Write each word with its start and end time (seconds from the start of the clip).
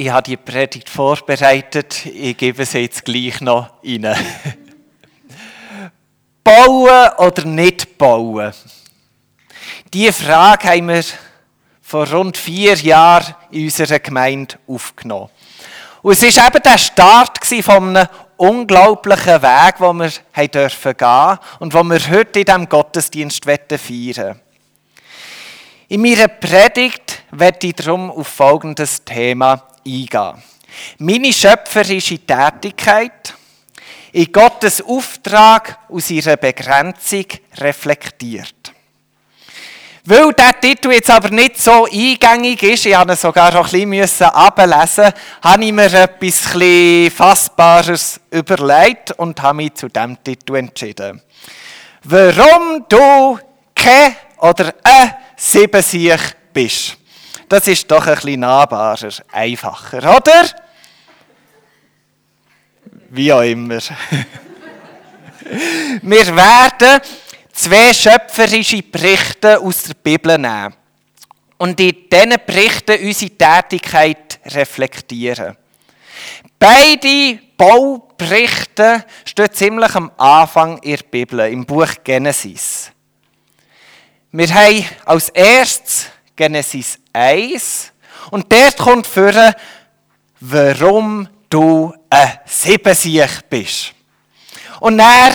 Ich 0.00 0.08
habe 0.08 0.22
die 0.22 0.38
Predigt 0.38 0.88
vorbereitet. 0.88 2.06
Ich 2.06 2.34
gebe 2.34 2.64
sie 2.64 2.78
jetzt 2.78 3.04
gleich 3.04 3.42
noch 3.42 3.68
rein. 3.84 4.06
bauen 6.42 7.10
oder 7.18 7.44
nicht 7.44 7.98
bauen? 7.98 8.50
Diese 9.92 10.14
Frage 10.14 10.68
haben 10.68 10.88
wir 10.88 11.04
vor 11.82 12.08
rund 12.08 12.38
vier 12.38 12.76
Jahren 12.76 13.34
in 13.50 13.64
unserer 13.64 13.98
Gemeinde 13.98 14.54
aufgenommen. 14.66 15.28
Und 16.00 16.12
es 16.12 16.34
war 16.34 16.46
eben 16.46 16.62
der 16.62 16.78
Start 16.78 17.46
von 17.62 17.94
einem 17.94 18.08
unglaublichen 18.38 19.42
Weg, 19.42 19.76
den 19.80 19.98
wir 19.98 20.10
gehen 20.34 20.50
dürfen 20.50 21.38
und 21.58 21.74
den 21.74 21.86
wir 21.88 22.10
heute 22.10 22.38
in 22.40 22.46
diesem 22.46 22.68
Gottesdienst 22.70 23.44
feiern 23.44 24.40
In 25.88 26.00
meiner 26.00 26.28
Predigt 26.28 27.22
werde 27.32 27.66
ich 27.66 27.74
darum 27.74 28.10
auf 28.10 28.28
folgendes 28.28 29.04
Thema 29.04 29.66
eingehen. 29.90 30.42
Meine 30.98 31.32
schöpferische 31.32 32.18
Tätigkeit 32.18 33.34
in 34.12 34.32
Gottes 34.32 34.82
Auftrag 34.82 35.78
aus 35.88 36.10
ihrer 36.10 36.36
Begrenzung 36.36 37.26
reflektiert. 37.58 38.72
Weil 40.04 40.32
dieser 40.32 40.60
Titel 40.60 40.92
jetzt 40.92 41.10
aber 41.10 41.30
nicht 41.30 41.60
so 41.60 41.84
eingängig 41.84 42.62
ist, 42.62 42.86
ich 42.86 42.96
musste 42.96 43.12
ihn 43.12 43.16
sogar 43.16 43.52
noch 43.52 43.72
ein 43.72 43.90
bisschen 43.90 44.26
ablesen, 44.26 45.12
habe 45.42 45.64
ich 45.64 45.72
mir 45.72 45.92
etwas 45.92 46.54
ein 46.54 47.10
Fassbares 47.10 48.18
überlegt 48.30 49.12
und 49.12 49.40
habe 49.42 49.58
mich 49.58 49.74
zu 49.74 49.88
diesem 49.88 50.22
Titel 50.24 50.56
entschieden. 50.56 51.20
Warum 52.02 52.84
du 52.88 53.38
kein 53.74 54.16
oder 54.38 54.74
ein 54.82 55.14
Siebensiech 55.36 56.34
bist. 56.52 56.96
Das 57.50 57.66
ist 57.66 57.90
doch 57.90 58.06
ein 58.06 58.14
bisschen 58.14 58.38
nahbarer, 58.38 59.10
einfacher, 59.32 60.16
oder? 60.16 60.48
Wie 63.08 63.32
auch 63.32 63.42
immer. 63.42 63.80
Wir 66.02 66.36
werden 66.36 67.00
zwei 67.52 67.92
schöpferische 67.92 68.84
Berichte 68.84 69.58
aus 69.58 69.82
der 69.82 69.94
Bibel 69.94 70.38
nehmen 70.38 70.76
und 71.58 71.80
in 71.80 72.08
diesen 72.08 72.36
Berichten 72.46 73.04
unsere 73.04 73.32
Tätigkeit 73.32 74.38
reflektieren. 74.46 75.56
Beide 76.56 77.40
Bauberichte 77.56 79.04
stehen 79.24 79.52
ziemlich 79.52 79.92
am 79.96 80.12
Anfang 80.18 80.80
ihrer 80.84 81.02
Bibel, 81.02 81.40
im 81.40 81.66
Buch 81.66 81.94
Genesis. 82.04 82.92
Wir 84.30 84.54
haben 84.54 84.84
als 85.04 85.30
erstes 85.30 86.06
Genesis 86.40 86.98
1. 87.12 87.92
Und 88.30 88.50
dort 88.50 88.78
kommt 88.78 89.06
vor, 89.06 89.54
warum 90.40 91.28
du 91.50 91.92
ein 92.08 92.38
Siebensiech 92.46 93.42
bist. 93.50 93.92
Und 94.80 95.00
er 95.00 95.32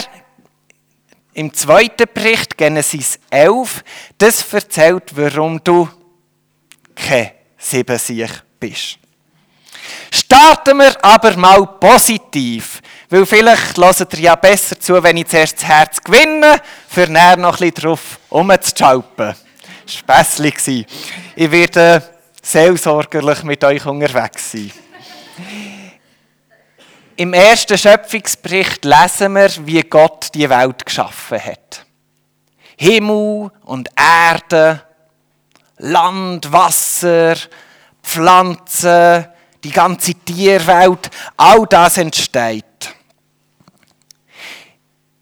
im 1.35 1.53
zweiten 1.53 2.07
Bericht, 2.11 2.57
Genesis 2.57 3.19
11, 3.29 3.83
das 4.17 4.51
erzählt, 4.51 5.15
warum 5.15 5.63
du 5.63 5.87
kein 6.95 7.33
Siebensiech 7.55 8.41
bist. 8.59 8.97
Starten 10.09 10.79
wir 10.79 11.05
aber 11.05 11.37
mal 11.37 11.67
positiv, 11.79 12.81
weil 13.11 13.27
vielleicht 13.27 13.77
hört 13.77 14.13
ihr 14.15 14.19
ja 14.21 14.35
besser 14.35 14.79
zu, 14.79 15.03
wenn 15.03 15.17
ich 15.17 15.27
zuerst 15.27 15.57
das 15.57 15.65
Herz 15.65 16.01
gewinne, 16.03 16.59
für 16.89 17.05
näher 17.05 17.37
noch 17.37 17.61
ein 17.61 17.69
bisschen 17.69 17.91
drauf 17.91 18.19
rumzuschalpen. 19.85 19.87
Spässli 19.87 20.85
Ich 21.35 21.51
werde 21.51 22.03
seelsorgerlich 22.41 23.43
mit 23.43 23.63
euch 23.63 23.85
unterwegs 23.85 24.51
sein. 24.51 24.71
Im 27.17 27.33
ersten 27.33 27.77
Schöpfungsbericht 27.77 28.83
lesen 28.83 29.33
wir, 29.35 29.49
wie 29.65 29.81
Gott 29.81 30.29
die 30.33 30.49
Welt 30.49 30.85
geschaffen 30.85 31.39
hat. 31.39 31.85
Himmel 32.77 33.51
und 33.63 33.89
Erde, 33.95 34.81
Land, 35.77 36.51
Wasser, 36.51 37.35
Pflanzen, 38.03 39.27
die 39.63 39.71
ganze 39.71 40.13
Tierwelt, 40.13 41.09
all 41.37 41.65
das 41.67 41.97
entsteht. 41.97 42.65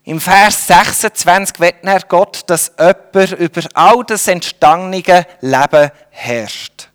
Im 0.05 0.19
Vers 0.19 0.67
26 0.67 1.59
wird 1.59 1.75
er 1.83 2.01
Gott, 2.01 2.41
dass 2.47 2.73
jemand 2.77 3.31
über 3.39 3.61
all 3.73 4.03
das 4.05 4.27
entstandene 4.27 5.25
Leben 5.39 5.91
herrscht. 6.09 6.89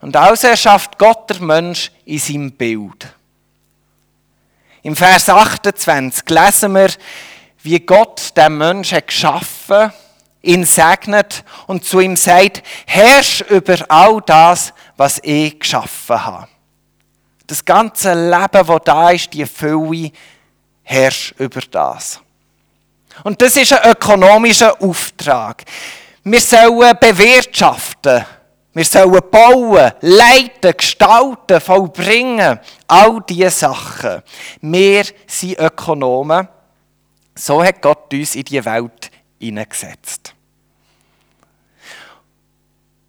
Und 0.00 0.14
also 0.14 0.48
erschafft 0.48 0.98
Gott 0.98 1.30
der 1.30 1.40
Mensch 1.40 1.90
in 2.04 2.18
seinem 2.18 2.52
Bild. 2.52 3.08
Im 4.82 4.94
Vers 4.94 5.30
28 5.30 6.28
lesen 6.28 6.74
wir, 6.74 6.90
wie 7.62 7.80
Gott 7.80 8.36
den 8.36 8.58
Menschen 8.58 9.00
geschaffen, 9.06 9.90
ihn 10.42 10.64
segnet 10.64 11.42
und 11.66 11.86
zu 11.86 12.00
ihm 12.00 12.16
sagt, 12.16 12.62
herrsch 12.84 13.40
über 13.48 13.78
all 13.88 14.20
das, 14.26 14.74
was 14.98 15.20
ich 15.22 15.58
geschaffen 15.58 16.22
habe. 16.22 16.48
Das 17.46 17.64
ganze 17.64 18.12
Leben, 18.12 18.66
das 18.66 18.80
da 18.84 19.08
ist, 19.08 19.32
die 19.32 19.46
Fülle, 19.46 20.12
herrsch 20.84 21.34
über 21.38 21.60
das. 21.70 22.20
Und 23.22 23.40
das 23.40 23.56
ist 23.56 23.72
ein 23.72 23.90
ökonomischer 23.90 24.80
Auftrag. 24.80 25.64
Wir 26.24 26.40
sollen 26.40 26.96
bewirtschaften. 27.00 28.24
Wir 28.72 28.84
sollen 28.84 29.20
bauen, 29.30 29.92
leiten, 30.00 30.76
gestalten, 30.76 31.60
vollbringen. 31.60 32.58
All 32.88 33.20
diese 33.28 33.50
Sachen. 33.50 34.22
Wir 34.60 35.04
sind 35.26 35.58
Ökonomen. 35.58 36.48
So 37.36 37.62
hat 37.62 37.80
Gott 37.80 38.12
uns 38.12 38.34
in 38.34 38.44
die 38.44 38.64
Welt 38.64 39.10
hineingesetzt. 39.38 40.33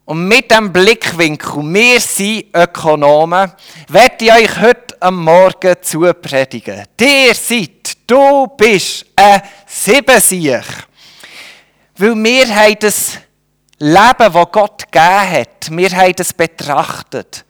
Und 0.06 0.28
mit 0.28 0.52
dem 0.52 0.72
Blickwinkel, 0.72 1.64
wir 1.64 2.00
sind 2.00 2.46
Ökonomen, 2.54 3.52
werde 3.88 4.24
ich 4.24 4.32
euch 4.32 4.60
heute 4.60 4.96
am 5.00 5.24
Morgen 5.24 5.74
zupredigen. 5.82 6.84
Ihr 7.00 7.34
seid, 7.34 7.98
du 8.06 8.46
bist 8.56 9.04
ein 9.16 9.42
Siebensiech. 9.66 10.64
Weil 11.96 12.14
wir 12.14 12.54
haben 12.54 12.76
das 12.78 13.18
Leben, 13.78 14.32
das 14.32 14.52
Gott 14.52 14.92
gegeben 14.92 15.30
hat, 15.32 15.70
wir 15.70 15.90
haben 15.90 16.14
das 16.14 16.32
betrachtet. 16.32 17.44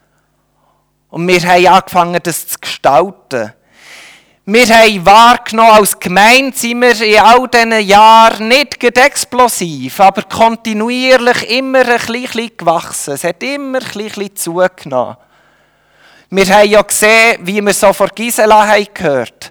Und 1.11 1.29
wir 1.29 1.43
haben 1.43 1.67
angefangen, 1.67 2.21
das 2.23 2.49
zu 2.49 2.59
gestalten. 2.59 3.53
Wir 4.49 4.69
haben 4.69 5.05
wahrgenommen, 5.05 5.73
als 5.73 5.99
Gemeinde 5.99 6.57
sind 6.57 6.81
wir 6.81 7.01
in 7.01 7.19
all 7.19 7.49
diesen 7.49 7.81
Jahren 7.81 8.47
nicht 8.47 8.81
explosiv, 8.81 9.99
aber 9.99 10.23
kontinuierlich 10.23 11.51
immer 11.51 11.81
ein 11.81 11.99
bisschen 11.99 12.57
gewachsen. 12.57 13.15
Es 13.15 13.25
hat 13.25 13.43
immer 13.43 13.79
ein 13.79 13.85
bisschen 13.93 14.37
zugenommen. 14.37 15.17
Wir 16.31 16.47
haben 16.47 16.71
ja 16.71 16.81
gesehen, 16.81 17.41
wie 17.41 17.61
wir 17.61 17.75
so 17.75 17.93
vor 17.93 18.07
Gisela 18.15 18.69
haben 18.69 18.87
gehört. 18.95 19.51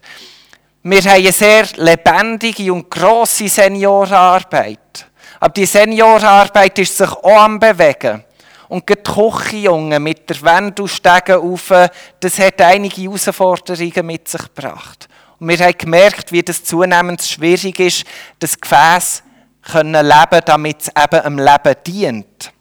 Wir 0.83 1.01
haben 1.01 1.09
eine 1.09 1.31
sehr 1.33 1.67
lebendige 1.75 2.71
und 2.71 2.89
grosse 2.89 3.49
Seniorenarbeit. 3.49 5.07
Aber 5.41 5.51
die 5.51 5.65
Seniorenarbeit 5.65 6.79
ist 6.79 6.95
sich 6.97 7.11
auch 7.11 7.41
am 7.41 7.59
Bewegen. 7.59 8.23
Und 8.67 8.89
die 8.89 8.95
Küche, 8.95 9.99
mit 9.99 10.29
der 10.29 10.41
Wendelstege 10.41 11.35
rauf, 11.35 11.71
das 12.19 12.39
hat 12.39 12.61
einige 12.61 13.01
Herausforderungen 13.01 14.05
mit 14.05 14.27
sich 14.27 14.41
gebracht. 14.41 15.07
Und 15.39 15.49
wir 15.49 15.59
haben 15.59 15.77
gemerkt, 15.77 16.31
wie 16.31 16.41
das 16.41 16.63
zunehmend 16.63 17.21
schwierig 17.21 17.79
ist, 17.79 18.05
das 18.39 18.59
Gefäß 18.59 19.23
können 19.61 20.05
leben, 20.05 20.41
damit 20.45 20.81
es 20.81 20.87
eben 20.87 21.23
dem 21.23 21.39
Leben 21.39 21.75
dient. 21.85 22.51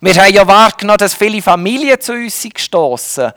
Wir 0.00 0.14
haben 0.14 0.32
ja 0.32 0.46
wahrgenommen, 0.46 0.98
dass 0.98 1.14
viele 1.14 1.42
Familien 1.42 2.00
zu 2.00 2.12
uns 2.12 2.40
sind 2.40 2.54
gestossen. 2.54 3.32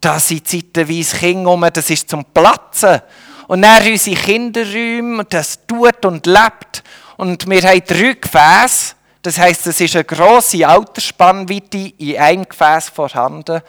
Da 0.00 0.18
sind 0.18 0.46
zeitweise 0.46 1.16
Kinder 1.16 1.50
um, 1.50 1.66
das 1.72 1.90
ist 1.90 2.10
zum 2.10 2.24
Platzen. 2.24 3.00
Und 3.46 3.62
dann 3.62 3.86
unsere 3.86 4.16
Kinderräume, 4.16 5.24
das 5.24 5.66
tut 5.66 6.04
und 6.04 6.26
lebt. 6.26 6.82
Und 7.16 7.48
wir 7.48 7.62
haben 7.62 7.82
drei 7.86 8.12
Gefäße. 8.12 8.94
Das 9.28 9.36
heißt, 9.36 9.66
es 9.66 9.78
ist 9.78 9.94
eine 9.94 10.04
grosse 10.04 10.66
Altersspannweite 10.66 11.92
in 11.98 12.16
einem 12.16 12.48
Gefäß 12.48 12.88
vorhanden. 12.88 13.60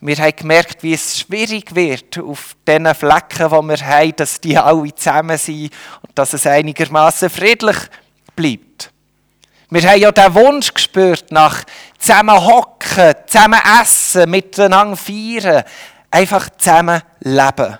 Wir 0.00 0.16
haben 0.18 0.36
gemerkt, 0.36 0.84
wie 0.84 0.94
es 0.94 1.18
schwierig 1.18 1.74
wird 1.74 2.16
auf 2.20 2.54
diesen 2.64 2.94
Flecken, 2.94 3.48
die 3.48 3.68
wir 3.68 3.80
haben, 3.84 4.14
dass 4.14 4.40
die 4.40 4.56
alle 4.56 4.94
zusammen 4.94 5.36
sind 5.36 5.72
und 6.02 6.16
dass 6.16 6.32
es 6.32 6.46
einigermaßen 6.46 7.28
friedlich 7.28 7.76
bleibt. 8.36 8.92
Wir 9.68 9.82
haben 9.82 10.00
ja 10.00 10.12
den 10.12 10.34
Wunsch 10.34 10.72
gespürt 10.72 11.32
nach 11.32 11.64
zusammen 11.98 12.40
hocken, 12.40 13.14
zusammen 13.26 13.60
essen, 13.82 14.30
miteinander 14.30 14.96
feiern, 14.96 15.64
einfach 16.08 16.50
zusammen 16.56 17.02
leben. 17.18 17.78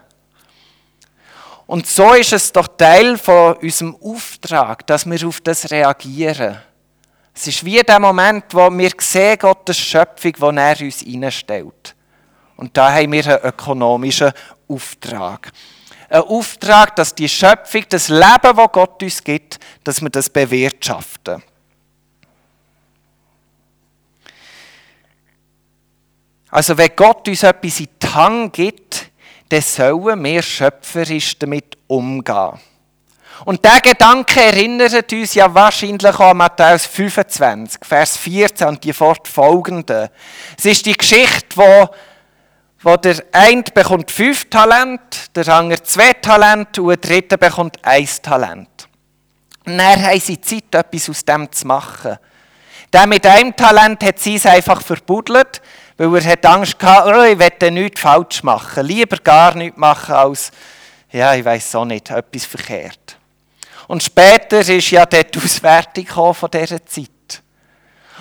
Und 1.68 1.86
so 1.86 2.14
ist 2.14 2.32
es 2.32 2.50
doch 2.50 2.66
Teil 2.76 3.16
von 3.16 3.54
unserem 3.58 3.96
Auftrag, 4.02 4.84
dass 4.88 5.08
wir 5.08 5.28
auf 5.28 5.40
das 5.40 5.70
reagieren. 5.70 6.58
Es 7.40 7.46
ist 7.46 7.64
wie 7.64 7.78
der 7.78 8.00
Moment, 8.00 8.52
wo 8.52 8.68
wir 8.68 8.90
sehen 8.98 9.38
Gottes 9.38 9.78
Schöpfung, 9.78 10.32
die 10.32 10.58
er 10.58 10.80
uns 10.80 11.02
hineinstellt. 11.02 11.94
Und 12.56 12.76
da 12.76 12.92
haben 12.92 13.12
wir 13.12 13.24
einen 13.24 13.44
ökonomischen 13.44 14.32
Auftrag. 14.66 15.52
Ein 16.08 16.22
Auftrag, 16.22 16.96
dass 16.96 17.14
die 17.14 17.28
Schöpfung, 17.28 17.84
das 17.90 18.08
Leben, 18.08 18.56
das 18.56 18.72
Gott 18.72 19.00
uns 19.04 19.22
gibt, 19.22 19.60
dass 19.84 20.02
wir 20.02 20.10
das 20.10 20.28
bewirtschaften. 20.28 21.40
Also 26.50 26.76
wenn 26.76 26.90
Gott 26.96 27.28
uns 27.28 27.44
etwas 27.44 27.78
in 27.78 27.88
die 28.02 28.08
Hand 28.08 28.52
gibt, 28.52 29.12
dann 29.48 29.62
sollen 29.62 30.24
wir 30.24 30.42
schöpferisch 30.42 31.38
damit 31.38 31.78
umgehen. 31.86 32.58
Und 33.44 33.64
der 33.64 33.80
Gedanke 33.80 34.40
erinnert 34.40 35.12
uns 35.12 35.34
ja 35.34 35.52
wahrscheinlich 35.54 36.18
an 36.18 36.36
Matthäus 36.36 36.86
25, 36.86 37.80
Vers 37.84 38.16
14 38.16 38.68
und 38.68 38.84
die 38.84 38.92
fortfolgenden. 38.92 40.08
Es 40.56 40.64
ist 40.64 40.86
die 40.86 40.96
Geschichte, 40.96 41.56
wo, 41.56 41.88
wo 42.82 42.96
der 42.96 43.22
eine 43.32 43.62
bekommt 43.62 44.10
fünf 44.10 44.50
Talent, 44.50 45.36
der 45.36 45.48
andere 45.48 45.82
zwei 45.82 46.12
Talent 46.14 46.78
und 46.78 46.88
der 46.88 46.96
dritte 46.96 47.38
bekommt 47.38 47.76
ein 47.82 48.08
Talent. 48.22 48.88
Und 49.64 49.78
dann 49.78 50.02
haben 50.02 50.20
sie 50.20 50.40
Zeit, 50.40 50.74
etwas 50.74 51.10
aus 51.10 51.24
dem 51.24 51.50
zu 51.52 51.66
machen. 51.66 52.18
Der 52.92 53.06
mit 53.06 53.26
einem 53.26 53.54
Talent 53.54 54.02
hat 54.02 54.18
sie 54.18 54.36
es 54.36 54.46
einfach 54.46 54.80
verbuddelt, 54.80 55.60
weil 55.98 56.16
er 56.16 56.32
hat 56.32 56.46
Angst 56.46 56.82
hatte, 56.82 57.18
oh, 57.18 57.22
ich 57.22 57.38
werde 57.38 57.70
nichts 57.70 58.00
falsch 58.00 58.42
machen. 58.42 58.86
Lieber 58.86 59.18
gar 59.18 59.54
nichts 59.54 59.76
machen 59.76 60.14
als, 60.14 60.50
ja, 61.12 61.34
ich 61.34 61.44
weiß 61.44 61.74
auch 61.74 61.84
nicht, 61.84 62.10
etwas 62.10 62.46
verkehrt. 62.46 63.17
Und 63.88 64.02
später 64.02 64.60
ist 64.60 64.90
ja 64.90 65.04
dort 65.06 65.34
die 65.34 65.38
Auswertung 65.40 66.34
von 66.34 66.50
dieser 66.50 66.84
Zeit. 66.86 67.42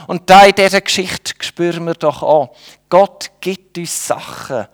Und 0.08 0.30
da 0.30 0.46
in 0.46 0.56
dieser 0.56 0.82
Geschichte 0.82 1.34
spüren 1.42 1.86
wir 1.86 1.94
doch 1.94 2.24
auch, 2.24 2.56
Gott 2.90 3.30
gibt 3.42 3.78
uns 3.78 4.08
Sachen. 4.08 4.66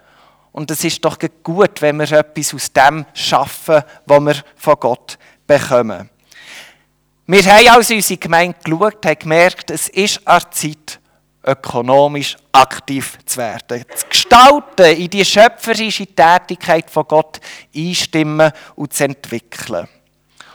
Und 0.52 0.70
es 0.70 0.84
ist 0.84 1.04
doch 1.04 1.18
gut, 1.42 1.82
wenn 1.82 1.98
wir 1.98 2.12
etwas 2.12 2.54
aus 2.54 2.72
dem 2.72 3.06
schaffen, 3.16 3.82
was 4.06 4.22
wir 4.22 4.36
von 4.56 4.76
Gott 4.80 5.18
bekommen. 5.48 6.10
Wir 7.26 7.44
haben 7.46 7.70
also 7.70 7.96
unsere 7.96 8.20
Gemeinde 8.20 8.58
geschaut, 8.64 9.04
haben 9.06 9.20
gemerkt, 9.20 9.72
es 9.72 9.90
ist 9.90 10.28
an 10.28 10.44
Zeit, 10.52 11.00
ökonomisch 11.44 12.38
aktiv 12.52 13.18
zu 13.26 13.38
werden. 13.38 13.84
Zu 13.96 14.08
gestalten, 14.08 14.98
in 14.98 15.10
die 15.10 15.26
schöpferische 15.26 16.06
Tätigkeit 16.06 16.92
von 16.92 17.08
Gott 17.08 17.40
einstimmen 17.76 18.52
und 18.76 18.94
zu 18.94 19.06
entwickeln. 19.06 19.88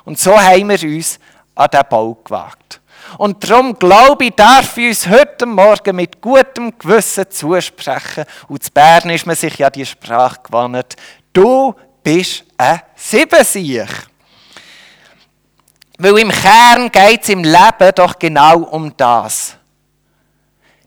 Und 0.08 0.18
so 0.18 0.40
haben 0.40 0.70
wir 0.70 0.82
uns 0.84 1.18
an 1.54 1.68
diesen 1.70 1.86
Bau 1.90 2.14
gewagt. 2.14 2.80
Und 3.18 3.44
darum 3.46 3.78
glaube 3.78 4.24
ich, 4.24 4.30
darf 4.34 4.74
ich 4.78 4.88
uns 4.88 5.06
heute 5.06 5.44
Morgen 5.44 5.96
mit 5.96 6.18
gutem 6.22 6.72
Gewissen 6.78 7.30
zusprechen. 7.30 8.24
Und 8.48 8.64
zu 8.64 8.70
Bern 8.72 9.10
ist 9.10 9.26
man 9.26 9.36
sich 9.36 9.58
ja 9.58 9.68
die 9.68 9.84
Sprache 9.84 10.40
gewandt. 10.42 10.96
Du 11.30 11.74
bist 12.02 12.42
ein 12.56 12.80
Siebensieg. 12.96 13.86
Weil 15.98 16.18
im 16.20 16.30
Kern 16.30 16.90
geht 16.90 17.24
es 17.24 17.28
im 17.28 17.44
Leben 17.44 17.92
doch 17.94 18.18
genau 18.18 18.60
um 18.60 18.96
das. 18.96 19.56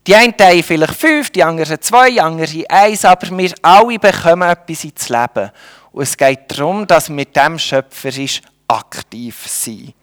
Die 0.04 0.16
einen 0.16 0.34
haben 0.40 0.64
vielleicht 0.64 0.94
fünf, 0.94 1.30
die 1.30 1.44
anderen 1.44 1.80
zwei, 1.80 2.10
die 2.10 2.20
anderen 2.20 2.64
eins, 2.68 3.04
aber 3.04 3.38
wir 3.38 3.54
alle 3.62 4.00
bekommen 4.00 4.48
etwas 4.50 4.82
ins 4.82 5.08
Leben. 5.08 5.52
Und 5.92 6.02
es 6.02 6.16
geht 6.16 6.40
darum, 6.48 6.88
dass 6.88 7.08
mit 7.08 7.36
dem 7.36 7.56
schöpferisch 7.56 8.42
aktiv 8.72 9.46
sind. 9.46 9.94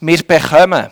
Wir 0.00 0.22
bekommen. 0.22 0.90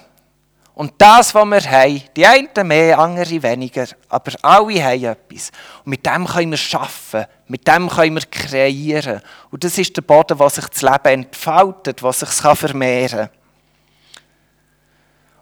Und 0.74 0.94
das, 0.96 1.34
was 1.34 1.44
wir 1.44 1.70
haben, 1.70 2.02
die 2.16 2.26
einen 2.26 2.66
mehr, 2.66 2.98
andere 2.98 3.42
weniger, 3.42 3.86
aber 4.08 4.32
alle 4.40 4.82
haben 4.82 5.04
etwas. 5.04 5.50
Und 5.84 5.90
mit 5.90 6.06
dem 6.06 6.26
können 6.26 6.52
wir 6.52 6.80
arbeiten, 6.80 7.30
mit 7.48 7.68
dem 7.68 7.88
können 7.90 8.14
wir 8.14 8.22
kreieren. 8.30 9.20
Und 9.50 9.62
das 9.62 9.76
ist 9.76 9.94
der 9.94 10.02
Boden, 10.02 10.38
wo 10.38 10.48
sich 10.48 10.64
das 10.66 10.80
Leben 10.80 11.24
entfaltet, 11.24 12.02
wo 12.02 12.10
sich 12.12 12.30
vermehren 12.30 13.28
kann. 13.28 13.30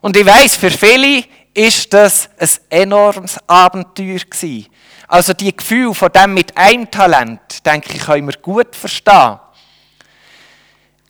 Und 0.00 0.16
ich 0.16 0.26
weiß, 0.26 0.56
für 0.56 0.70
viele 0.70 1.24
ist 1.54 1.92
das 1.92 2.28
ein 2.38 2.80
enormes 2.82 3.38
Abenteuer 3.46 4.18
gewesen. 4.18 4.66
Also 5.06 5.32
die 5.32 5.56
Gefühle 5.56 5.94
von 5.94 6.10
dem 6.12 6.34
mit 6.34 6.56
einem 6.56 6.90
Talent, 6.90 7.64
denke 7.64 7.94
ich, 7.94 8.04
können 8.04 8.26
wir 8.26 8.36
gut 8.40 8.76
verstehen. 8.76 9.38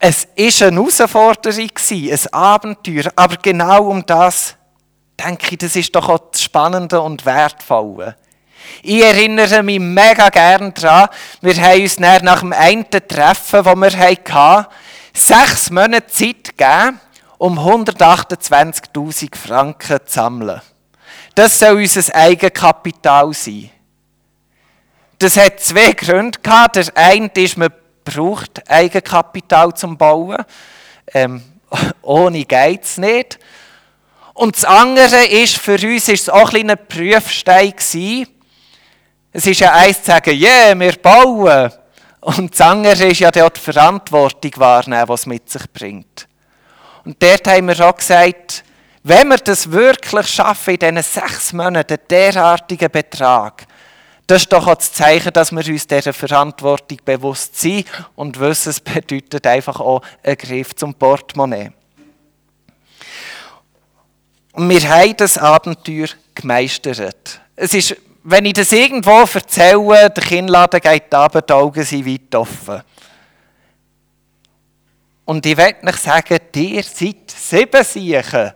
Es 0.00 0.28
war 0.28 0.68
eine 0.68 0.76
Herausforderung, 0.76 1.70
ein 1.90 2.32
Abenteuer, 2.32 3.10
aber 3.16 3.36
genau 3.36 3.88
um 3.88 4.06
das, 4.06 4.54
denke 5.18 5.48
ich, 5.50 5.58
das 5.58 5.74
ist 5.74 5.94
doch 5.94 6.08
auch 6.08 6.30
das 6.30 6.42
Spannende 6.42 7.00
und 7.00 7.26
Wertvolle. 7.26 8.16
Ich 8.82 9.02
erinnere 9.02 9.62
mich 9.62 9.80
mega 9.80 10.28
gern 10.28 10.72
daran, 10.74 11.08
wir 11.40 11.56
haben 11.56 11.82
uns 11.82 11.98
nach 11.98 12.40
dem 12.40 12.52
einen 12.52 12.88
Treffen, 12.88 13.64
das 13.64 13.76
wir 13.76 13.98
hatten, 13.98 14.66
sechs 15.12 15.70
Monate 15.70 16.06
Zeit 16.06 16.56
gegeben, 16.56 17.00
um 17.38 17.58
128.000 17.58 19.36
Franken 19.36 19.98
zu 20.06 20.12
sammeln. 20.12 20.60
Das 21.34 21.58
soll 21.58 21.76
unser 21.76 22.14
Eigenkapital 22.14 23.32
sein. 23.32 23.70
Das 25.18 25.36
hat 25.36 25.60
zwei 25.60 25.92
Gründe 25.92 26.38
gehabt. 26.40 26.76
Der 26.76 26.86
eine 26.94 27.30
ist, 27.34 27.56
man 27.56 27.72
braucht 28.08 28.68
Eigenkapital 28.70 29.74
zum 29.74 29.96
Bauen. 29.96 30.44
Ähm, 31.12 31.42
ohne 32.02 32.44
geht 32.44 32.84
es 32.84 32.98
nicht. 32.98 33.38
Und 34.34 34.56
das 34.56 34.64
andere 34.64 35.24
ist, 35.24 35.58
für 35.58 35.74
uns 35.74 36.08
ist 36.08 36.22
es 36.22 36.28
auch 36.28 36.52
ein 36.52 36.70
ein 36.70 36.78
Prüfstein 36.88 37.70
gewesen. 37.70 38.28
Es 39.32 39.46
ist 39.46 39.60
ja 39.60 39.72
eins 39.72 40.02
zu 40.02 40.10
sagen, 40.12 40.36
ja, 40.36 40.68
yeah, 40.68 40.78
wir 40.78 40.92
bauen. 40.92 41.72
Und 42.20 42.52
das 42.52 42.60
andere 42.60 43.06
ist 43.06 43.20
ja 43.20 43.30
die 43.30 43.60
Verantwortung 43.60 44.52
wahrnehmen, 44.56 45.06
die 45.06 45.12
es 45.12 45.26
mit 45.26 45.50
sich 45.50 45.62
bringt. 45.72 46.28
Und 47.04 47.22
dort 47.22 47.46
haben 47.48 47.68
wir 47.68 47.88
auch 47.88 47.96
gesagt, 47.96 48.64
wenn 49.02 49.28
wir 49.28 49.38
das 49.38 49.70
wirklich 49.70 50.28
schaffen, 50.28 50.74
in 50.74 50.80
diesen 50.80 51.02
sechs 51.02 51.52
Monaten 51.52 51.98
derartigen 52.10 52.90
Betrag, 52.90 53.66
das 54.28 54.42
ist 54.42 54.52
doch 54.52 54.66
auch 54.66 54.74
das 54.74 54.92
Zeichen, 54.92 55.32
dass 55.32 55.52
wir 55.52 55.66
uns 55.66 55.86
dieser 55.86 56.12
Verantwortung 56.12 56.98
bewusst 57.02 57.58
sind 57.58 57.86
und 58.14 58.38
wissen, 58.38 58.68
es 58.68 58.78
bedeutet 58.78 59.46
einfach 59.46 59.80
auch 59.80 60.02
einen 60.22 60.36
Griff 60.36 60.76
zum 60.76 60.92
Portemonnaie. 60.92 61.72
Und 64.52 64.68
wir 64.68 64.86
haben 64.86 65.16
das 65.16 65.38
Abenteuer 65.38 66.08
gemeistert. 66.34 67.40
Es 67.56 67.72
ist, 67.72 67.96
wenn 68.22 68.44
ich 68.44 68.52
das 68.52 68.70
irgendwo 68.70 69.20
erzähle, 69.20 70.10
der 70.10 70.24
Kinnladen 70.24 70.80
geht 70.80 71.14
runter, 71.14 71.40
die 71.40 71.52
Augen 71.54 71.82
sind 71.84 72.06
weit 72.06 72.34
offen. 72.34 72.82
Und 75.24 75.46
ich 75.46 75.56
werde 75.56 75.86
euch 75.86 75.96
sagen, 75.96 76.38
ihr 76.54 76.82
seid 76.82 77.30
sieben 77.30 77.82
Siechen. 77.82 78.52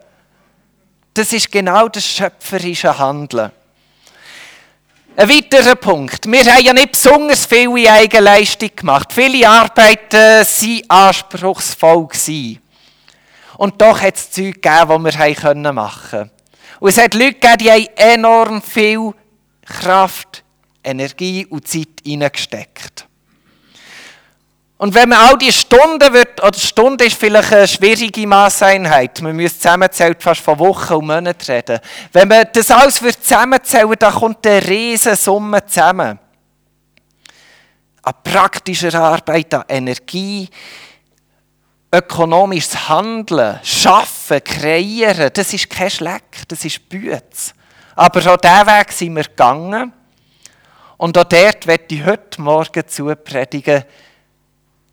Das 1.14 1.32
ist 1.32 1.50
genau 1.50 1.88
das 1.88 2.06
schöpferische 2.06 2.98
Handeln. 2.98 3.52
Ein 5.14 5.28
weiterer 5.28 5.74
Punkt. 5.74 6.26
Wir 6.26 6.44
haben 6.44 6.64
ja 6.64 6.72
nicht 6.72 6.92
besonders 6.92 7.44
viel 7.44 7.76
in 7.76 7.86
Eigenleistung 7.86 8.70
gemacht. 8.74 9.12
Viele 9.12 9.46
Arbeiten 9.46 10.16
waren 10.16 10.82
anspruchsvoll. 10.88 12.08
Und 13.58 13.80
doch 13.80 14.00
hat 14.00 14.16
es 14.16 14.30
Zeug 14.30 14.62
gegeben, 14.62 15.04
die 15.04 15.14
wir 15.14 15.72
machen 15.72 16.10
konnten. 16.10 16.30
Und 16.80 16.88
es 16.88 16.96
hat 16.98 17.12
Leute 17.12 17.34
gegeben, 17.34 17.58
die 17.58 17.70
haben 17.70 17.86
enorm 17.96 18.62
viel 18.62 19.12
Kraft, 19.66 20.42
Energie 20.82 21.44
und 21.44 21.68
Zeit 21.68 22.00
hineingesteckt. 22.02 23.06
Und 24.82 24.96
wenn 24.96 25.10
man 25.10 25.20
all 25.20 25.38
die 25.38 25.52
Stunden 25.52 26.12
wird, 26.12 26.42
oder 26.42 26.58
Stunde 26.58 27.04
ist 27.04 27.16
vielleicht 27.16 27.52
eine 27.52 27.68
schwierige 27.68 28.26
Maßeinheit, 28.26 29.22
man 29.22 29.36
müsste 29.36 29.60
zusammenzählen 29.60 30.16
fast 30.18 30.40
von 30.40 30.58
Wochen 30.58 30.94
und 30.94 31.06
Monaten 31.06 31.52
reden. 31.52 31.78
Wenn 32.10 32.26
man 32.26 32.48
das 32.52 32.68
alles 32.68 33.00
wird 33.00 33.22
zusammenzählen, 33.22 33.94
dann 33.96 34.12
kommt 34.12 34.44
eine 34.44 34.66
riesige 34.66 35.14
Summe 35.14 35.64
zusammen. 35.66 36.18
An 38.02 38.14
praktischer 38.24 38.92
Arbeit, 38.94 39.54
an 39.54 39.62
Energie, 39.68 40.48
ökonomisches 41.92 42.88
Handeln, 42.88 43.60
Schaffen, 43.62 44.42
Kreieren, 44.42 45.30
das 45.32 45.52
ist 45.52 45.70
kein 45.70 45.90
Schleck, 45.90 46.42
das 46.48 46.64
ist 46.64 46.88
Bütz. 46.88 47.54
Aber 47.94 48.32
auch 48.32 48.36
diesen 48.36 48.66
Weg 48.66 48.90
sind 48.90 49.14
wir 49.14 49.22
gegangen. 49.22 49.92
Und 50.96 51.16
auch 51.16 51.22
dort 51.22 51.68
werde 51.68 51.94
ich 51.94 52.04
heute 52.04 52.42
Morgen 52.42 52.88
zu 52.88 53.14
predigen, 53.14 53.84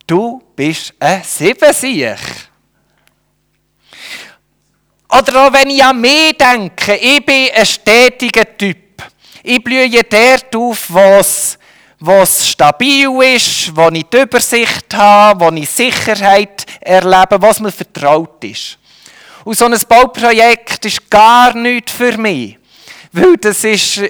du 0.10 0.42
bist 0.56 0.94
ein 1.00 1.24
Siebensieg. 1.24 2.18
Oder 5.12 5.48
auch 5.48 5.54
wenn 5.54 5.70
ich 5.70 5.84
an 5.84 6.00
mich 6.00 6.38
denke, 6.38 6.96
ich 6.96 7.26
bin 7.26 7.50
ein 7.54 7.66
stetiger 7.66 8.58
Typ. 8.58 8.78
Ich 9.44 9.64
blühe 9.64 10.04
dort 10.04 10.56
auf, 10.56 10.90
wo 12.00 12.22
es 12.22 12.50
stabil 12.50 13.10
ist, 13.36 13.76
wo 13.76 13.90
ich 13.90 14.06
die 14.06 14.18
Übersicht 14.18 14.94
habe, 14.94 15.40
wo 15.40 15.50
ich 15.52 15.70
Sicherheit 15.70 16.66
erlebe, 16.82 17.42
was 17.42 17.60
mir 17.60 17.72
vertraut 17.72 18.44
ist. 18.44 18.78
Und 19.44 19.58
so 19.58 19.66
ein 19.66 19.80
Bauprojekt 19.88 20.86
ist 20.86 21.10
gar 21.10 21.56
nichts 21.56 21.92
für 21.92 22.18
mich. 22.18 22.59
Weil 23.12 23.38
das 23.38 23.64
ist, 23.64 24.02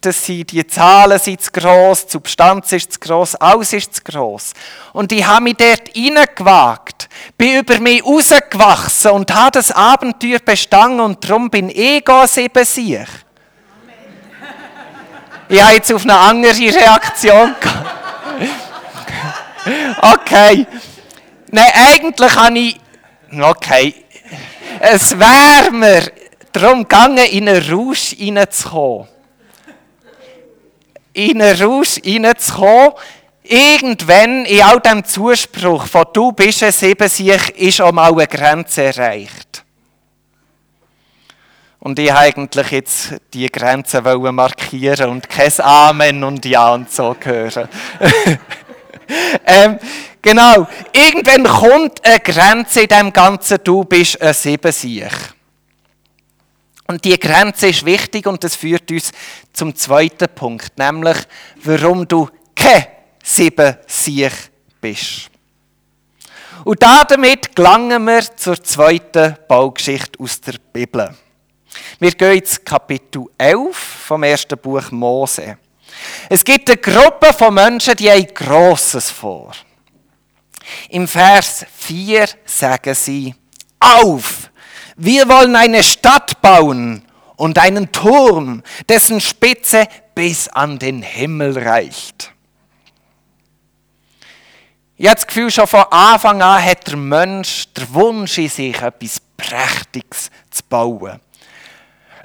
das 0.00 0.24
sind, 0.24 0.52
die 0.52 0.64
Zahlen 0.66 1.18
sind 1.18 1.40
zu 1.40 1.50
gross, 1.50 2.06
die 2.06 2.12
Substanz 2.12 2.70
ist 2.72 2.92
zu 2.92 3.00
gross, 3.00 3.34
alles 3.34 3.72
ist 3.72 3.96
zu 3.96 4.02
gross. 4.04 4.52
Und 4.92 5.10
ich 5.10 5.26
habe 5.26 5.42
mich 5.42 5.56
dort 5.56 5.88
hineingewagt, 5.92 7.08
bin 7.36 7.58
über 7.58 7.80
mich 7.80 8.04
rausgewachsen 8.04 9.10
und 9.10 9.34
habe 9.34 9.50
das 9.52 9.72
Abenteuer 9.72 10.38
bestanden 10.38 11.00
und 11.00 11.24
darum 11.24 11.50
bin 11.50 11.68
ich 11.68 12.04
sieben 12.26 12.64
Sieg. 12.64 13.08
Ich 15.48 15.62
habe 15.62 15.74
jetzt 15.74 15.92
auf 15.92 16.02
eine 16.02 16.16
andere 16.16 16.52
Reaktion 16.52 17.56
Okay. 20.00 20.66
Nein, 21.50 21.72
eigentlich 21.74 22.36
habe 22.36 22.58
ich. 22.58 22.80
Okay. 23.40 23.94
Es 24.80 25.18
wäre 25.18 25.70
mir 25.72 26.02
darum 26.58 26.82
gegangen, 26.82 27.26
in 27.30 27.48
einen 27.48 27.70
Rausch 27.70 28.14
hineinzukommen. 28.16 29.08
In 31.12 31.42
einen 31.42 31.60
Rausch 31.62 31.98
hineinzukommen. 32.02 32.92
Irgendwann 33.42 34.44
in 34.44 34.62
all 34.62 34.80
dem 34.80 35.04
Zuspruch 35.04 35.86
von 35.86 36.06
du 36.12 36.32
bist 36.32 36.62
ein 36.62 36.72
Siebensieg, 36.72 37.50
ist 37.56 37.80
auch 37.80 37.92
mal 37.92 38.12
eine 38.12 38.26
Grenze 38.26 38.84
erreicht. 38.84 39.64
Und 41.80 41.98
ich 41.98 42.12
eigentlich 42.12 42.70
jetzt 42.70 43.14
die 43.32 43.50
Grenze 43.50 44.02
markieren 44.02 45.10
und 45.10 45.28
kein 45.30 45.52
Amen 45.60 46.24
und 46.24 46.44
Ja 46.44 46.74
und 46.74 46.92
so 46.92 47.16
hören. 47.18 47.68
ähm, 49.46 49.78
genau. 50.20 50.66
Irgendwann 50.92 51.44
kommt 51.44 52.04
eine 52.04 52.20
Grenze 52.20 52.82
in 52.82 52.88
dem 52.88 53.12
Ganzen, 53.12 53.58
du 53.64 53.84
bist 53.84 54.20
ein 54.20 54.34
Siebensieg. 54.34 55.37
Und 56.90 57.04
die 57.04 57.18
Grenze 57.18 57.68
ist 57.68 57.84
wichtig 57.84 58.26
und 58.26 58.42
das 58.42 58.56
führt 58.56 58.90
uns 58.90 59.12
zum 59.52 59.74
zweiten 59.74 60.26
Punkt, 60.34 60.78
nämlich 60.78 61.18
warum 61.62 62.08
du 62.08 62.30
kein 62.56 62.86
Siebensieg 63.22 64.32
bist. 64.80 65.28
Und 66.64 66.82
damit 66.82 67.54
gelangen 67.54 68.04
wir 68.06 68.22
zur 68.34 68.62
zweiten 68.64 69.36
Baugeschichte 69.46 70.18
aus 70.18 70.40
der 70.40 70.54
Bibel. 70.72 71.14
Wir 71.98 72.12
gehen 72.12 72.38
ins 72.38 72.64
Kapitel 72.64 73.26
11 73.36 73.76
vom 73.76 74.22
ersten 74.22 74.56
Buch 74.56 74.90
Mose. 74.90 75.58
Es 76.30 76.42
gibt 76.42 76.70
eine 76.70 76.78
Gruppe 76.78 77.34
von 77.34 77.52
Menschen, 77.52 77.96
die 77.96 78.10
haben 78.10 78.32
Grosses 78.32 79.10
vor. 79.10 79.52
Im 80.88 81.06
Vers 81.06 81.66
4 81.76 82.28
sagen 82.46 82.94
sie, 82.94 83.34
auf, 83.78 84.47
wir 84.98 85.28
wollen 85.28 85.54
eine 85.54 85.82
Stadt 85.82 86.42
bauen 86.42 87.04
und 87.36 87.58
einen 87.58 87.90
Turm, 87.92 88.62
dessen 88.88 89.20
Spitze 89.20 89.86
bis 90.14 90.48
an 90.48 90.78
den 90.78 91.02
Himmel 91.02 91.56
reicht. 91.56 92.32
Ich 94.96 95.06
habe 95.06 95.14
das 95.14 95.26
Gefühl, 95.28 95.50
schon 95.52 95.68
von 95.68 95.84
Anfang 95.90 96.42
an 96.42 96.64
hat 96.64 96.88
der 96.88 96.96
Mensch 96.96 97.72
den 97.72 97.94
Wunsch 97.94 98.38
in 98.38 98.48
sich, 98.48 98.76
etwas 98.82 99.20
Prächtiges 99.36 100.30
zu 100.50 100.64
bauen. 100.68 101.20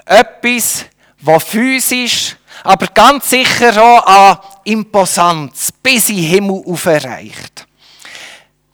Etwas, 0.04 0.86
was 1.20 1.44
physisch, 1.44 2.36
aber 2.64 2.88
ganz 2.88 3.30
sicher 3.30 3.80
auch 3.80 4.04
an 4.04 4.38
Imposanz 4.64 5.72
bis 5.80 6.08
in 6.08 6.16
den 6.16 6.24
Himmel 6.24 6.64
aufreicht. 6.66 7.68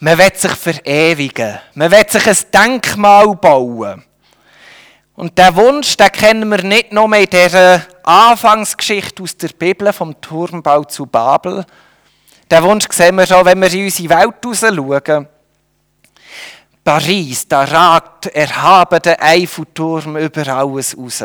Man 0.02 0.16
will 0.16 0.34
sich 0.34 0.52
verewigen. 0.52 1.58
Man 1.74 1.90
will 1.90 2.08
sich 2.08 2.26
ein 2.26 2.36
Denkmal 2.52 3.34
bauen. 3.36 4.02
Und 5.14 5.36
der 5.36 5.54
Wunsch, 5.54 5.94
den 5.98 6.10
kennen 6.10 6.48
wir 6.48 6.62
nicht 6.62 6.90
nur 6.90 7.14
in 7.14 7.26
dieser 7.26 7.82
Anfangsgeschichte 8.02 9.22
aus 9.22 9.36
der 9.36 9.48
Bibel 9.48 9.92
vom 9.92 10.18
Turmbau 10.18 10.84
zu 10.84 11.04
Babel. 11.04 11.66
Den 12.50 12.62
Wunsch 12.62 12.86
sehen 12.90 13.16
wir 13.16 13.26
schon, 13.26 13.44
wenn 13.44 13.60
wir 13.60 13.70
in 13.70 13.84
unsere 13.84 14.08
Welt 14.08 15.06
schauen. 15.06 15.28
Paris, 16.82 17.46
da 17.46 17.64
ragt 17.64 18.28
erhaben 18.28 19.02
der 19.02 19.22
Eiffelturm 19.22 20.16
über 20.16 20.48
alles 20.48 20.96
raus. 20.96 21.24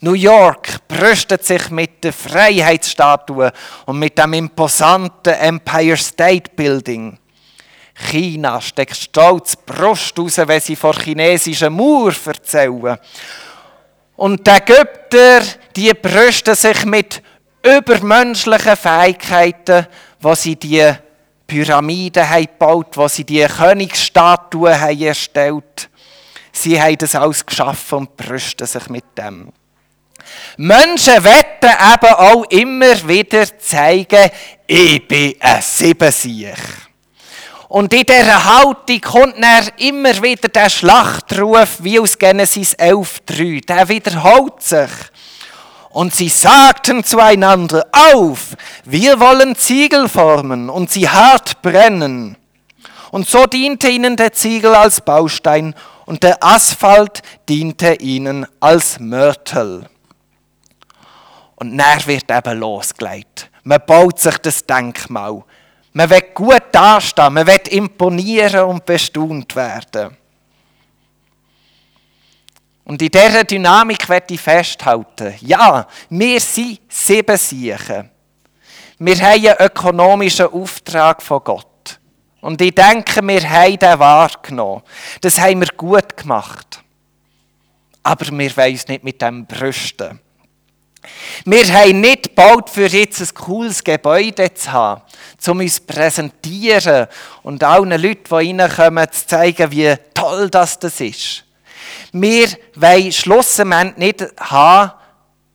New 0.00 0.14
York 0.14 0.88
brüstet 0.88 1.44
sich 1.44 1.70
mit 1.70 2.02
der 2.02 2.12
Freiheitsstatue 2.12 3.52
und 3.86 4.00
mit 4.00 4.18
dem 4.18 4.32
imposanten 4.32 5.34
Empire 5.34 5.96
State 5.96 6.50
Building. 6.56 7.16
China 8.02 8.60
steckt 8.60 8.96
stolz 8.96 9.52
die 9.52 9.72
Brust 9.72 10.18
raus, 10.18 10.38
wenn 10.38 10.60
sie 10.60 10.76
vor 10.76 10.94
chinesischen 10.94 11.72
Mauer 11.72 12.12
erzählen. 12.26 12.98
Und 14.16 14.46
die 14.46 14.50
Ägypter, 14.50 15.42
die 15.74 15.92
brüsten 15.94 16.54
sich 16.54 16.84
mit 16.84 17.22
übermenschlichen 17.62 18.76
Fähigkeiten, 18.76 19.86
was 20.20 20.42
sie 20.42 20.56
die 20.56 20.92
Pyramiden 21.46 22.28
haben 22.28 22.46
gebaut, 22.46 22.96
wo 22.96 23.08
sie 23.08 23.24
die 23.24 23.44
Königsstatuen 23.44 24.80
haben 24.80 25.00
erstellt. 25.00 25.88
Sie 26.52 26.80
haben 26.80 26.98
das 26.98 27.14
alles 27.14 27.44
geschaffen 27.44 27.98
und 27.98 28.16
brüsten 28.16 28.66
sich 28.66 28.88
mit 28.88 29.04
dem. 29.16 29.52
Menschen 30.56 31.24
wetten 31.24 31.70
eben 31.70 32.14
auch 32.14 32.44
immer 32.44 33.08
wieder 33.08 33.58
zeigen, 33.58 34.30
ich 34.66 35.06
bin 35.08 35.34
ein 35.40 35.62
Siebensieg. 35.62 36.56
Und 37.72 37.94
in 37.94 38.04
dieser 38.04 38.44
Haltung 38.44 39.00
kommt 39.00 39.42
dann 39.42 39.70
immer 39.78 40.22
wieder 40.22 40.50
der 40.50 40.68
Schlachtruf 40.68 41.78
wie 41.78 41.98
aus 41.98 42.18
Genesis 42.18 42.74
11,3. 42.74 43.64
Der 43.64 43.88
wiederholt 43.88 44.60
sich. 44.60 44.90
Und 45.88 46.14
sie 46.14 46.28
sagten 46.28 47.02
zueinander, 47.02 47.86
auf, 47.90 48.56
wir 48.84 49.18
wollen 49.18 49.56
Ziegel 49.56 50.06
formen 50.06 50.68
und 50.68 50.90
sie 50.90 51.08
hart 51.08 51.62
brennen. 51.62 52.36
Und 53.10 53.26
so 53.26 53.46
diente 53.46 53.88
ihnen 53.88 54.16
der 54.16 54.34
Ziegel 54.34 54.74
als 54.74 55.00
Baustein 55.00 55.74
und 56.04 56.22
der 56.24 56.44
Asphalt 56.44 57.22
diente 57.48 57.94
ihnen 57.94 58.46
als 58.60 59.00
Mörtel. 59.00 59.88
Und 61.54 61.78
dann 61.78 62.06
wird 62.06 62.30
eben 62.30 62.58
losgelegt. 62.58 63.50
Man 63.62 63.80
baut 63.86 64.18
sich 64.18 64.36
das 64.36 64.66
Denkmal. 64.66 65.42
Man 65.94 66.08
will 66.08 66.22
gut 66.34 66.62
dastehen, 66.72 67.34
man 67.34 67.46
will 67.46 67.60
imponieren 67.70 68.64
und 68.64 68.84
bestaunt 68.86 69.54
werden. 69.54 70.16
Und 72.84 73.00
in 73.00 73.10
dieser 73.10 73.44
Dynamik 73.44 74.08
werde 74.08 74.34
ich 74.34 74.40
festhalten, 74.40 75.34
ja, 75.40 75.86
wir 76.10 76.40
sind 76.40 76.80
sieben 76.88 77.36
Siechen. 77.36 78.10
Wir 78.98 79.16
haben 79.16 79.46
einen 79.46 79.56
ökonomischen 79.58 80.46
Auftrag 80.46 81.22
von 81.22 81.42
Gott. 81.44 82.00
Und 82.40 82.60
ich 82.60 82.74
denke, 82.74 83.22
wir 83.22 83.48
haben 83.48 83.78
den 83.78 83.98
wahrgenommen. 83.98 84.82
Das 85.20 85.40
haben 85.40 85.60
wir 85.60 85.68
gut 85.76 86.16
gemacht. 86.16 86.82
Aber 88.02 88.26
wir 88.26 88.56
wollen 88.56 88.72
uns 88.72 88.88
nicht 88.88 89.04
mit 89.04 89.22
dem 89.22 89.46
brüsten. 89.46 90.20
Wir 91.44 91.72
haben 91.72 92.00
nicht 92.00 92.34
gebaut, 92.34 92.70
für 92.70 92.86
jetzt 92.86 93.20
ein 93.20 93.34
cooles 93.34 93.82
Gebäude 93.82 94.54
zu 94.54 94.70
haben, 94.70 95.02
um 95.48 95.58
uns 95.58 95.76
zu 95.76 95.82
präsentieren 95.82 97.08
und 97.42 97.64
allen 97.64 98.00
Leuten, 98.00 98.24
die 98.24 98.60
reinkommen, 98.60 99.10
zu 99.10 99.26
zeigen, 99.26 99.70
wie 99.72 99.94
toll 100.14 100.48
das 100.48 100.76
ist. 100.76 101.44
Wir 102.12 102.48
wollen 102.76 103.10
schlussendlich 103.10 103.96
nicht 103.96 104.26
haben, 104.38 104.92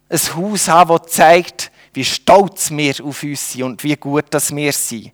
ein 0.10 0.36
Haus 0.36 0.68
haben, 0.68 0.98
das 0.98 1.12
zeigt, 1.14 1.72
wie 1.94 2.06
stolz 2.06 2.72
wir 2.72 2.96
auf 3.04 3.24
uns 3.24 3.52
sind 3.54 3.64
und 3.64 3.84
wie 3.84 3.96
gut 3.96 4.26
dass 4.32 4.56
wir 4.56 4.74
sind. 4.74 5.12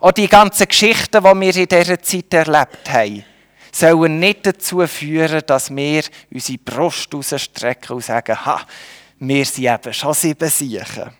Auch 0.00 0.12
die 0.12 0.28
ganzen 0.28 0.66
Geschichten, 0.66 1.22
die 1.22 1.40
wir 1.40 1.56
in 1.56 1.68
dieser 1.68 2.00
Zeit 2.00 2.32
erlebt 2.32 2.90
haben, 2.90 3.24
sollen 3.72 4.18
nicht 4.18 4.46
dazu 4.46 4.86
führen, 4.86 5.42
dass 5.46 5.74
wir 5.74 6.02
unsere 6.32 6.58
Brust 6.58 7.14
rausstrecken 7.14 7.96
und 7.96 8.04
sagen, 8.04 8.44
ha, 8.44 8.62
wir 9.20 9.44
sind 9.44 9.64
eben 9.64 9.92
schon 9.92 10.14
sieben 10.14 10.48
Siechen. 10.48 11.10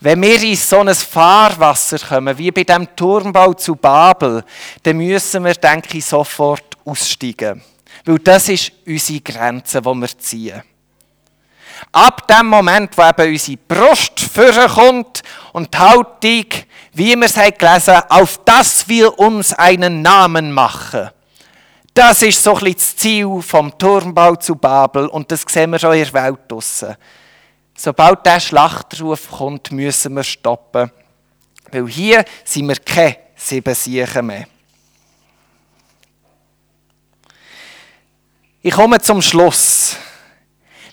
Wenn 0.00 0.20
wir 0.20 0.42
in 0.42 0.56
so 0.56 0.80
ein 0.80 0.92
Fahrwasser 0.94 1.98
kommen, 1.98 2.36
wie 2.36 2.50
bei 2.50 2.64
dem 2.64 2.96
Turmbau 2.96 3.52
zu 3.54 3.76
Babel, 3.76 4.44
dann 4.82 4.96
müssen 4.96 5.44
wir, 5.44 5.54
denke 5.54 5.98
ich, 5.98 6.04
sofort 6.04 6.76
aussteigen. 6.84 7.62
Weil 8.04 8.18
das 8.18 8.48
ist 8.48 8.72
unsere 8.84 9.20
Grenze, 9.20 9.80
die 9.80 9.94
wir 9.94 10.18
ziehen. 10.18 10.62
Ab 11.92 12.26
dem 12.26 12.46
Moment, 12.46 12.96
wo 12.96 13.02
eben 13.02 13.32
unsere 13.32 13.58
Brust 13.68 14.20
vorkommt 14.20 15.22
und 15.52 15.72
die 15.72 15.78
Haltung, 15.78 16.46
wie 16.94 17.14
wir 17.14 17.26
es 17.26 17.34
gelesen 17.34 17.94
haben, 17.94 18.10
auf 18.10 18.40
das 18.44 18.88
wir 18.88 19.18
uns 19.18 19.52
einen 19.52 20.02
Namen 20.02 20.50
machen. 20.50 21.10
Das 21.94 22.22
ist 22.22 22.42
so 22.42 22.54
ein 22.54 22.60
bisschen 22.60 22.74
das 22.74 22.96
Ziel 22.96 23.42
vom 23.42 23.76
Turmbau 23.76 24.34
zu 24.36 24.56
Babel 24.56 25.08
und 25.08 25.30
das 25.30 25.44
sehen 25.46 25.70
wir 25.70 25.78
schon 25.78 25.92
in 25.92 26.04
der 26.04 26.12
Welt 26.14 26.40
draussen. 26.48 26.96
Sobald 27.76 28.24
der 28.24 28.40
Schlachtruf 28.40 29.30
kommt, 29.30 29.72
müssen 29.72 30.14
wir 30.14 30.22
stoppen. 30.22 30.90
Weil 31.70 31.88
hier 31.88 32.24
sind 32.44 32.68
wir 32.68 32.76
keine 32.76 33.16
sieben 33.34 33.74
Siechen 33.74 34.26
mehr. 34.26 34.46
Ich 38.62 38.72
komme 38.72 39.00
zum 39.00 39.20
Schluss. 39.20 39.96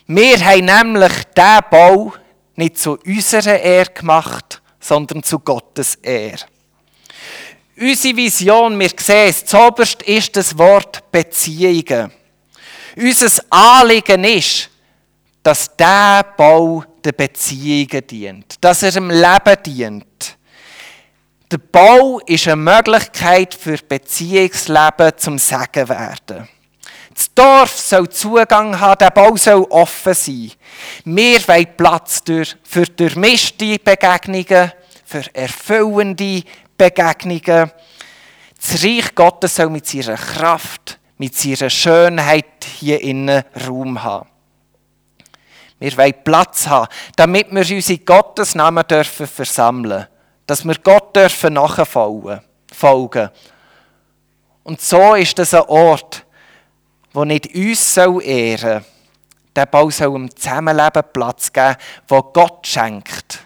Wir 0.07 0.43
haben 0.43 0.65
nämlich 0.65 1.13
diesen 1.37 1.59
Bau 1.69 2.13
nicht 2.55 2.77
zu 2.77 2.97
unserer 3.05 3.59
Ehre 3.59 3.91
gemacht, 3.91 4.61
sondern 4.79 5.21
zu 5.21 5.39
Gottes 5.39 5.95
Ehre. 5.95 6.45
Unsere 7.81 8.17
Vision, 8.17 8.77
wir 8.77 8.89
sehen 8.97 9.29
es, 9.29 9.45
zuoberst 9.45 10.01
ist 10.03 10.35
das 10.35 10.57
Wort 10.57 11.09
Beziehungen. 11.11 12.11
Unser 12.97 13.41
Anliegen 13.49 14.25
ist, 14.25 14.69
dass 15.41 15.73
der 15.77 16.25
Bau 16.35 16.83
den 17.05 17.15
Beziehungen 17.15 18.05
dient, 18.05 18.55
dass 18.59 18.83
er 18.83 18.91
dem 18.91 19.09
Leben 19.09 19.63
dient. 19.65 20.37
Der 21.49 21.57
Bau 21.57 22.19
ist 22.25 22.47
eine 22.47 22.57
Möglichkeit 22.57 23.53
für 23.53 23.77
Beziehungsleben 23.77 25.13
zum 25.15 25.39
Segen 25.39 25.87
werden. 25.87 26.49
Das 27.13 27.33
Dorf 27.33 27.79
soll 27.79 28.09
Zugang 28.09 28.77
haben, 28.77 28.97
der 28.99 29.11
Bau 29.11 29.37
soll 29.37 29.63
offen 29.69 30.13
sein. 30.13 30.51
Wir 31.05 31.47
wollen 31.47 31.77
Platz 31.77 32.23
für 32.25 32.83
durchmischte 32.83 33.79
Begegnungen, 33.79 34.73
für 35.05 35.23
erfüllende 35.33 36.43
Begegnungen. 36.79 37.71
Das 38.59 38.83
Reich 38.83 39.13
Gottes 39.13 39.55
soll 39.55 39.69
mit 39.69 39.85
seiner 39.85 40.15
Kraft, 40.15 40.97
mit 41.17 41.35
seiner 41.35 41.69
Schönheit 41.69 42.65
hier 42.79 43.01
innen 43.01 43.43
Raum 43.67 44.01
haben. 44.01 44.29
Wir 45.77 45.95
wollen 45.97 46.23
Platz 46.23 46.67
haben, 46.67 46.87
damit 47.15 47.51
wir 47.51 47.75
unsere 47.75 47.99
Gottesnamen 47.99 48.85
dürfen 48.87 49.27
versammeln 49.27 50.07
Dass 50.45 50.65
wir 50.65 50.75
Gott 50.75 51.15
dürfen 51.15 51.53
nachfolgen. 51.53 52.39
Und 54.63 54.81
so 54.81 55.15
ist 55.15 55.37
das 55.37 55.53
ein 55.53 55.61
Ort, 55.61 56.25
wo 57.13 57.23
nicht 57.23 57.53
uns 57.55 57.93
soll 57.93 58.23
ehren 58.23 58.81
soll. 58.81 58.85
Der 59.55 59.65
Bau 59.65 59.89
soll 59.89 60.15
im 60.15 60.35
Zusammenleben 60.35 61.03
Platz 61.11 61.51
geben, 61.51 61.75
wo 62.07 62.21
Gott 62.21 62.67
schenkt. 62.67 63.39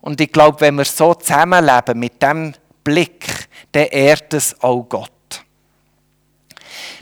Und 0.00 0.20
ich 0.20 0.32
glaube, 0.32 0.60
wenn 0.60 0.76
wir 0.76 0.84
so 0.84 1.14
zusammenleben, 1.14 1.98
mit 1.98 2.22
dem 2.22 2.54
Blick, 2.90 3.48
dann 3.72 3.86
ehrt 3.86 4.34
es 4.34 4.54
auch 4.60 4.82
Gott. 4.88 5.10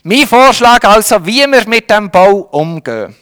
Mein 0.03 0.27
Vorschlag 0.27 0.85
also, 0.85 1.25
wie 1.25 1.47
wir 1.47 1.67
mit 1.67 1.91
dem 1.91 2.11
Bau 2.11 2.49
umgehen. 2.53 3.17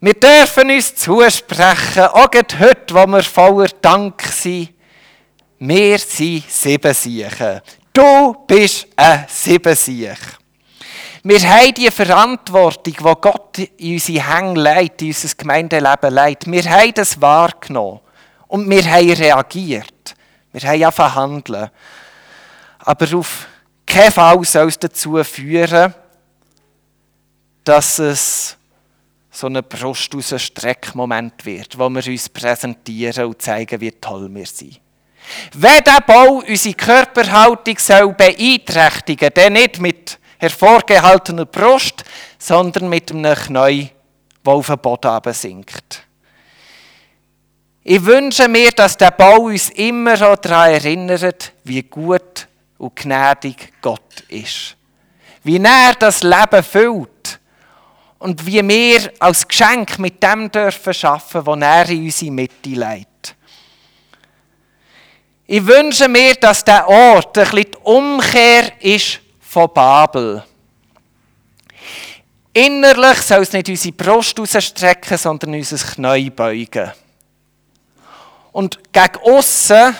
Wir 0.00 0.14
dürfen 0.14 0.70
uns 0.70 0.94
zusprechen, 0.94 2.04
auch 2.04 2.28
heute, 2.32 2.94
wo 2.94 3.06
wir 3.06 3.22
voller 3.22 3.68
Dank 3.80 4.22
sind, 4.22 4.74
wir 5.58 5.98
sind 5.98 6.44
sieben 6.48 6.94
Siechen. 6.94 7.60
Du 7.92 8.34
bist 8.46 8.86
ein 8.94 9.24
Siebensiech. 9.28 10.18
Wir 11.24 11.40
haben 11.40 11.74
die 11.74 11.90
Verantwortung, 11.90 12.94
die 12.96 13.20
Gott 13.20 13.58
in 13.58 13.94
unsere 13.94 14.36
Hänge 14.36 14.60
leitet, 14.60 15.02
in 15.02 15.08
unser 15.08 15.34
Gemeindeleben 15.36 16.14
leitet. 16.14 16.52
Wir 16.52 16.64
haben 16.70 16.94
das 16.94 17.20
wahrgenommen 17.20 17.98
und 18.46 18.70
wir 18.70 18.84
haben 18.84 19.10
reagiert. 19.10 19.97
Wir 20.62 20.70
haben 20.70 20.80
ja 20.80 20.90
verhandelt. 20.90 21.70
Aber 22.78 23.16
auf 23.16 23.46
keinen 23.86 24.12
Fall 24.12 24.44
soll 24.44 24.68
es 24.68 24.78
dazu 24.78 25.22
führen, 25.22 25.94
dass 27.64 27.98
es 27.98 28.56
so 29.30 29.46
ein 29.46 29.62
Brust 29.62 30.14
aus 30.14 30.42
Streckmoment 30.42 31.44
wird, 31.44 31.78
wo 31.78 31.88
wir 31.88 32.06
uns 32.06 32.28
präsentieren 32.28 33.26
und 33.26 33.40
zeigen, 33.40 33.80
wie 33.80 33.92
toll 33.92 34.28
wir 34.34 34.46
sind. 34.46 34.80
Wenn 35.52 35.84
der 35.84 36.00
Bau 36.06 36.42
unsere 36.46 36.74
Körperhaltung 36.74 37.78
soll 37.78 38.12
beeinträchtigen, 38.14 39.30
dann 39.34 39.52
nicht 39.52 39.78
mit 39.78 40.18
hervorgehaltener 40.38 41.44
Brust, 41.44 42.04
sondern 42.38 42.88
mit 42.88 43.10
einem 43.12 43.34
Knie, 43.34 43.90
der 44.44 44.52
auf 44.52 44.66
den 44.66 44.78
Boden 44.78 45.34
sinkt. 45.34 46.07
Ich 47.84 48.04
wünsche 48.04 48.48
mir, 48.48 48.70
dass 48.72 48.96
der 48.96 49.10
Bau 49.10 49.42
uns 49.42 49.70
immer 49.70 50.16
daran 50.16 50.72
erinnert, 50.72 51.52
wie 51.64 51.82
gut 51.82 52.46
und 52.76 52.96
gnädig 52.96 53.72
Gott 53.80 54.24
ist. 54.28 54.76
Wie 55.42 55.58
er 55.58 55.94
das 55.98 56.22
Leben 56.22 56.62
füllt 56.62 57.40
und 58.18 58.44
wie 58.44 58.66
wir 58.66 59.12
als 59.20 59.46
Geschenk 59.46 59.98
mit 59.98 60.22
dem 60.22 60.50
dürfen 60.50 60.92
schaffen, 60.92 61.46
was 61.46 61.60
er 61.60 61.88
in 61.88 62.04
unsere 62.04 62.30
Mitte 62.32 62.70
leitet. 62.70 63.34
Ich 65.46 65.66
wünsche 65.66 66.08
mir, 66.08 66.34
dass 66.34 66.62
der 66.62 66.86
Ort 66.86 67.38
ein 67.38 67.44
bisschen 67.44 67.70
die 67.70 67.78
Umkehr 67.84 68.70
ist 68.80 69.20
von 69.40 69.72
Babel. 69.72 70.44
Innerlich 72.52 73.22
soll 73.22 73.42
es 73.42 73.52
nicht 73.52 73.68
unsere 73.68 73.94
Brust 73.94 74.38
rausstrecken, 74.38 75.16
sondern 75.16 75.54
unser 75.54 75.78
Knie 75.78 76.28
beugen. 76.28 76.92
Und 78.52 78.92
gegen 78.92 79.16
aussen 79.22 79.96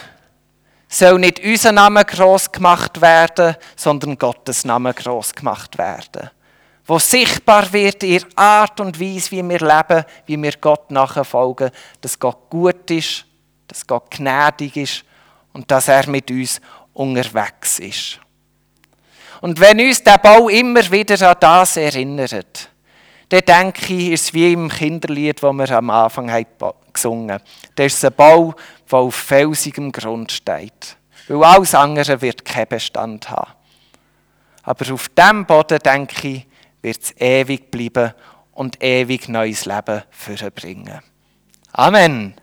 soll 0.88 1.18
nicht 1.18 1.44
unser 1.44 1.72
Name 1.72 2.04
groß 2.04 2.50
gemacht 2.50 3.00
werden, 3.00 3.56
sondern 3.76 4.16
Gottes 4.18 4.64
Name 4.64 4.94
groß 4.94 5.34
gemacht 5.34 5.76
werden 5.78 6.30
wo 6.88 6.98
sichtbar 6.98 7.70
wird 7.70 8.02
in 8.02 8.18
der 8.18 8.28
Art 8.34 8.80
und 8.80 8.98
Weise, 8.98 9.30
wie 9.30 9.46
wir 9.46 9.58
leben, 9.58 10.04
wie 10.24 10.42
wir 10.42 10.52
Gott 10.58 10.90
nachfolgen, 10.90 11.70
dass 12.00 12.18
Gott 12.18 12.48
gut 12.48 12.90
ist, 12.90 13.26
dass 13.68 13.87
Gott 13.87 14.11
gnädig 14.11 14.74
ist 14.76 15.04
und 15.52 15.70
dass 15.70 15.88
er 15.88 16.08
mit 16.08 16.30
uns 16.30 16.62
unterwegs 16.94 17.78
ist. 17.78 18.18
Und 19.42 19.61
wenn 19.61 19.78
uns 19.78 20.02
der 20.02 20.16
Bau 20.16 20.48
immer 20.48 20.90
wieder 20.90 21.30
an 21.30 21.37
das 21.38 21.76
erinnert, 21.76 22.70
dann 23.28 23.40
denke 23.40 23.94
ich, 23.94 24.12
ist 24.12 24.24
es 24.24 24.34
wie 24.34 24.52
im 24.52 24.68
Kinderlied, 24.68 25.42
das 25.42 25.52
wir 25.52 25.70
am 25.70 25.90
Anfang 25.90 26.46
gesungen 26.92 27.32
haben. 27.32 27.44
Das 27.74 27.92
ist 27.92 28.04
ein 28.04 28.12
Bau, 28.14 28.54
der 28.90 28.98
auf 28.98 29.14
felsigem 29.14 29.92
Grund 29.92 30.32
steht. 30.32 30.96
Weil 31.28 31.44
alles 31.44 31.74
andere 31.74 32.20
wird 32.22 32.44
keinen 32.44 32.68
Bestand 32.68 33.28
haben. 33.30 33.52
Aber 34.62 34.92
auf 34.92 35.08
diesem 35.10 35.44
Boden, 35.46 35.78
denke 35.78 36.28
ich, 36.28 36.46
wird 36.80 37.02
es 37.02 37.14
ewig 37.18 37.70
bleiben 37.70 38.14
und 38.52 38.82
ewig 38.82 39.28
neues 39.28 39.66
Leben 39.66 40.02
vorbringen. 40.10 41.00
Amen. 41.72 42.34